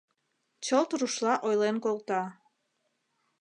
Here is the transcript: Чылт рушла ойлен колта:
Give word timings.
Чылт 0.65 0.89
рушла 0.99 1.33
ойлен 1.47 1.75
колта: 1.83 2.21